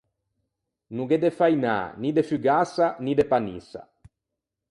[0.95, 3.81] No gh’é de fainâ, ni de fugassa, ni de panissa.